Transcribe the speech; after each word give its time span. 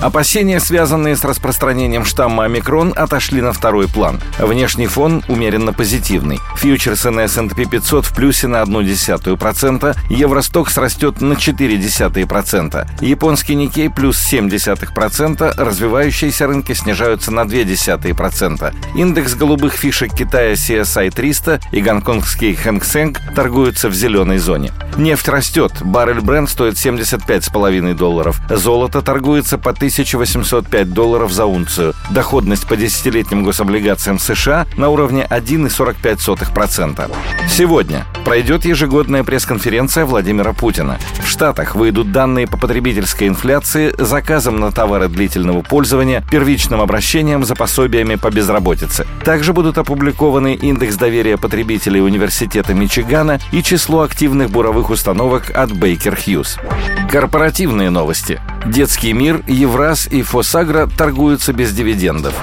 Опасения, 0.00 0.60
связанные 0.60 1.16
с 1.16 1.24
распространением 1.24 2.04
штамма 2.04 2.44
омикрон, 2.44 2.92
отошли 2.94 3.42
на 3.42 3.52
второй 3.52 3.88
план. 3.88 4.20
Внешний 4.38 4.86
фон 4.86 5.24
умеренно 5.26 5.72
позитивный. 5.72 6.38
Фьючерсы 6.56 7.10
на 7.10 7.22
S&P 7.22 7.64
500 7.64 8.06
в 8.06 8.14
плюсе 8.14 8.46
на 8.46 8.62
0,1%, 8.62 9.96
Евростокс 10.08 10.76
растет 10.78 11.20
на 11.20 11.32
0,4%, 11.32 12.86
японский 13.00 13.56
Никей 13.56 13.90
плюс 13.90 14.18
0,7%, 14.32 15.54
развивающиеся 15.56 16.46
рынки 16.46 16.74
снижаются 16.74 17.32
на 17.32 17.40
0,2%. 17.40 18.74
Индекс 18.94 19.34
голубых 19.34 19.72
фишек 19.72 20.14
Китая 20.14 20.52
CSI 20.52 21.10
300 21.10 21.60
и 21.72 21.80
гонконгский 21.80 22.54
Хэнк 22.54 22.84
Сэнк 22.84 23.18
торгуются 23.34 23.88
в 23.88 23.94
зеленой 23.94 24.38
зоне. 24.38 24.70
Нефть 24.96 25.28
растет, 25.28 25.72
баррель 25.82 26.20
бренд 26.20 26.48
стоит 26.48 26.74
75,5 26.74 27.94
долларов, 27.94 28.40
золото 28.48 29.02
торгуется 29.02 29.58
по 29.58 29.70
1000 29.70 29.87
1805 29.88 30.92
долларов 30.92 31.32
за 31.32 31.46
унцию. 31.46 31.94
Доходность 32.10 32.66
по 32.66 32.76
десятилетним 32.76 33.44
гособлигациям 33.44 34.18
США 34.18 34.66
на 34.76 34.88
уровне 34.88 35.26
1,45%. 35.30 37.10
Сегодня 37.48 38.06
пройдет 38.28 38.66
ежегодная 38.66 39.24
пресс-конференция 39.24 40.04
Владимира 40.04 40.52
Путина. 40.52 40.98
В 41.24 41.26
Штатах 41.26 41.74
выйдут 41.74 42.12
данные 42.12 42.46
по 42.46 42.58
потребительской 42.58 43.26
инфляции, 43.26 43.94
заказам 43.96 44.60
на 44.60 44.70
товары 44.70 45.08
длительного 45.08 45.62
пользования, 45.62 46.22
первичным 46.30 46.82
обращениям 46.82 47.46
за 47.46 47.54
пособиями 47.54 48.16
по 48.16 48.30
безработице. 48.30 49.06
Также 49.24 49.54
будут 49.54 49.78
опубликованы 49.78 50.54
индекс 50.56 50.96
доверия 50.96 51.38
потребителей 51.38 52.02
Университета 52.02 52.74
Мичигана 52.74 53.40
и 53.50 53.62
число 53.62 54.02
активных 54.02 54.50
буровых 54.50 54.90
установок 54.90 55.50
от 55.54 55.70
Baker 55.70 56.14
Hughes. 56.14 56.60
Корпоративные 57.10 57.88
новости. 57.88 58.42
Детский 58.66 59.14
мир, 59.14 59.42
Евраз 59.46 60.06
и 60.06 60.20
Фосагра 60.20 60.86
торгуются 60.86 61.54
без 61.54 61.72
дивидендов. 61.72 62.34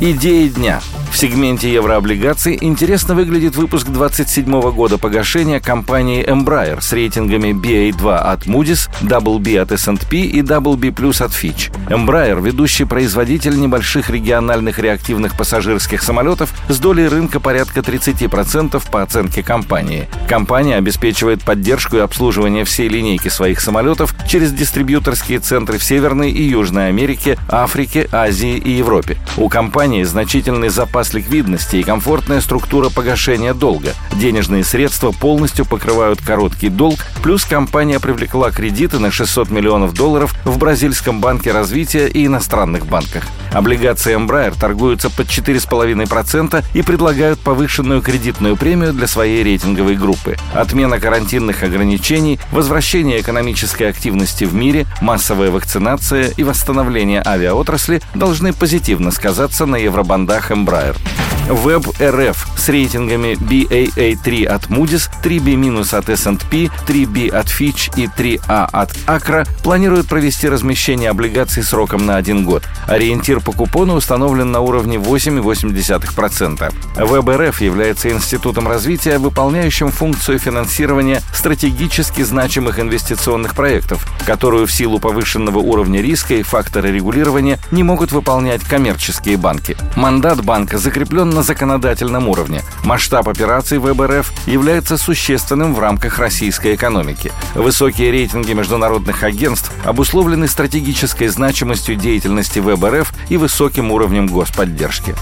Идеи 0.00 0.46
дня– 0.46 0.80
в 1.16 1.18
сегменте 1.18 1.72
еврооблигаций 1.72 2.58
интересно 2.60 3.14
выглядит 3.14 3.56
выпуск 3.56 3.86
27 3.86 4.60
года 4.72 4.98
погашения 4.98 5.60
компании 5.60 6.22
Embraer 6.22 6.82
с 6.82 6.92
рейтингами 6.92 7.52
BA2 7.52 8.16
от 8.18 8.46
Moody's, 8.46 8.90
BB 9.00 9.58
от 9.58 9.72
S&P 9.72 10.18
и 10.18 10.42
Plus 10.42 11.24
от 11.24 11.30
Fitch. 11.30 11.72
Embraer– 11.88 12.38
ведущий 12.42 12.84
производитель 12.84 13.58
небольших 13.58 14.10
региональных 14.10 14.78
реактивных 14.78 15.38
пассажирских 15.38 16.02
самолетов 16.02 16.52
с 16.68 16.78
долей 16.78 17.08
рынка 17.08 17.40
порядка 17.40 17.80
30% 17.80 18.82
по 18.90 19.00
оценке 19.02 19.42
компании. 19.42 20.10
Компания 20.28 20.76
обеспечивает 20.76 21.42
поддержку 21.42 21.96
и 21.96 22.00
обслуживание 22.00 22.66
всей 22.66 22.88
линейки 22.88 23.28
своих 23.28 23.60
самолетов 23.60 24.14
через 24.28 24.52
дистрибьюторские 24.52 25.38
центры 25.38 25.78
в 25.78 25.82
Северной 25.82 26.30
и 26.30 26.42
Южной 26.42 26.88
Америке, 26.88 27.38
Африке, 27.48 28.06
Азии 28.12 28.58
и 28.58 28.72
Европе. 28.72 29.16
У 29.38 29.48
компании 29.48 30.02
значительный 30.02 30.68
запас 30.68 31.05
запас 31.06 31.14
ликвидности 31.14 31.76
и 31.76 31.82
комфортная 31.82 32.40
структура 32.40 32.90
погашения 32.90 33.54
долга. 33.54 33.94
Денежные 34.14 34.64
средства 34.64 35.12
полностью 35.12 35.64
покрывают 35.64 36.20
короткий 36.20 36.68
долг, 36.68 36.98
плюс 37.22 37.44
компания 37.44 38.00
привлекла 38.00 38.50
кредиты 38.50 38.98
на 38.98 39.10
600 39.10 39.50
миллионов 39.50 39.94
долларов 39.94 40.34
в 40.44 40.58
Бразильском 40.58 41.20
банке 41.20 41.52
развития 41.52 42.08
и 42.08 42.26
иностранных 42.26 42.86
банках. 42.86 43.24
Облигации 43.52 44.16
Embraer 44.16 44.54
торгуются 44.58 45.10
под 45.10 45.28
4,5% 45.28 46.64
и 46.74 46.82
предлагают 46.82 47.38
повышенную 47.40 48.02
кредитную 48.02 48.56
премию 48.56 48.92
для 48.92 49.06
своей 49.06 49.42
рейтинговой 49.42 49.96
группы. 49.96 50.36
Отмена 50.54 50.98
карантинных 51.00 51.62
ограничений, 51.62 52.38
возвращение 52.52 53.20
экономической 53.20 53.88
активности 53.88 54.44
в 54.44 54.54
мире, 54.54 54.86
массовая 55.00 55.50
вакцинация 55.50 56.32
и 56.36 56.44
восстановление 56.44 57.22
авиаотрасли 57.24 58.02
должны 58.14 58.52
позитивно 58.52 59.10
сказаться 59.10 59.66
на 59.66 59.76
евробандах 59.76 60.50
Embraer. 60.50 60.85
Web 60.86 61.25
RF 61.48 62.36
с 62.58 62.68
рейтингами 62.68 63.34
BAA3 63.34 64.46
от 64.46 64.66
Moody's, 64.66 65.08
3B- 65.22 65.56
от 65.96 66.08
S&P, 66.08 66.70
3B 66.86 67.28
от 67.28 67.46
Fitch 67.46 67.92
и 67.96 68.06
3A 68.06 68.68
от 68.72 68.92
Acra 69.06 69.46
планируют 69.62 70.08
провести 70.08 70.48
размещение 70.48 71.10
облигаций 71.10 71.62
сроком 71.62 72.04
на 72.04 72.16
один 72.16 72.44
год. 72.44 72.64
Ориентир 72.88 73.40
по 73.40 73.52
купону 73.52 73.94
установлен 73.94 74.50
на 74.50 74.60
уровне 74.60 74.96
8,8%. 74.96 76.72
WebRF 76.96 77.62
является 77.62 78.10
институтом 78.10 78.66
развития, 78.66 79.18
выполняющим 79.18 79.90
функцию 79.90 80.38
финансирования 80.38 81.22
стратегически 81.32 82.22
значимых 82.22 82.80
инвестиционных 82.80 83.54
проектов, 83.54 84.04
которую 84.26 84.66
в 84.66 84.72
силу 84.72 84.98
повышенного 84.98 85.58
уровня 85.58 86.02
риска 86.02 86.34
и 86.34 86.42
фактора 86.42 86.88
регулирования 86.88 87.58
не 87.70 87.82
могут 87.82 88.10
выполнять 88.12 88.62
коммерческие 88.62 89.36
банки. 89.36 89.76
Мандат 89.94 90.44
банка 90.44 90.78
закреплен 90.78 91.35
на 91.36 91.42
законодательном 91.42 92.28
уровне. 92.28 92.62
Масштаб 92.82 93.28
операций 93.28 93.78
ВБРФ 93.78 94.32
является 94.46 94.96
существенным 94.96 95.74
в 95.74 95.78
рамках 95.78 96.18
российской 96.18 96.74
экономики. 96.74 97.30
Высокие 97.54 98.10
рейтинги 98.10 98.54
международных 98.54 99.22
агентств 99.22 99.70
обусловлены 99.84 100.48
стратегической 100.48 101.28
значимостью 101.28 101.96
деятельности 101.96 102.58
ВБРФ 102.58 103.12
и 103.28 103.36
высоким 103.36 103.92
уровнем 103.92 104.28
господдержки. 104.28 105.14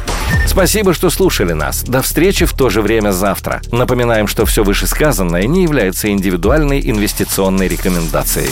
Спасибо, 0.47 0.95
что 0.95 1.11
слушали 1.11 1.53
нас. 1.53 1.83
До 1.83 2.01
встречи 2.01 2.47
в 2.47 2.53
то 2.53 2.71
же 2.71 2.81
время 2.81 3.11
завтра. 3.11 3.61
Напоминаем, 3.73 4.29
что 4.29 4.47
все 4.47 4.63
вышесказанное 4.63 5.49
не 5.49 5.65
является 5.65 6.09
индивидуальной 6.13 6.81
инвестиционной 6.81 7.67
рекомендацией. 7.67 8.51